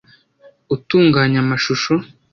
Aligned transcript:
utunganya 0.75 1.37
amashusho 1.43 1.93